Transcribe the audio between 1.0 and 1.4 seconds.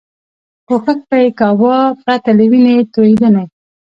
به یې